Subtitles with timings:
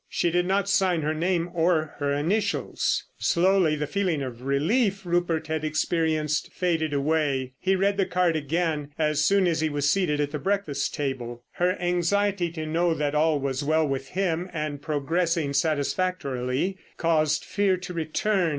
[0.09, 3.03] She did not sign her name or her initials.
[3.19, 7.53] Slowly, the feeling of relief Rupert had experienced faded away.
[7.59, 11.43] He read the card again as soon as he was seated at the breakfast table.
[11.51, 17.77] Her anxiety to know that all was well with him and progressing satisfactorily, caused fear
[17.77, 18.49] to return.